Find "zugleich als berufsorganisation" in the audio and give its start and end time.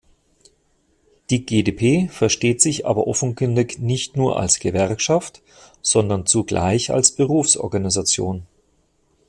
6.25-8.47